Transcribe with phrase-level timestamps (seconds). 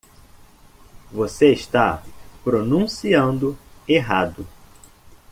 [1.11, 2.01] Você está
[2.43, 3.55] pronunciando
[3.87, 4.47] errado.